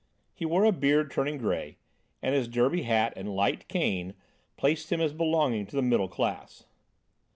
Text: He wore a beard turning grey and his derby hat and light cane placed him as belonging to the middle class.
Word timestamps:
He 0.33 0.45
wore 0.47 0.63
a 0.63 0.71
beard 0.71 1.11
turning 1.11 1.37
grey 1.37 1.77
and 2.23 2.33
his 2.33 2.47
derby 2.47 2.81
hat 2.81 3.13
and 3.15 3.35
light 3.35 3.67
cane 3.67 4.15
placed 4.57 4.91
him 4.91 4.99
as 4.99 5.13
belonging 5.13 5.67
to 5.67 5.75
the 5.75 5.83
middle 5.83 6.07
class. 6.09 6.65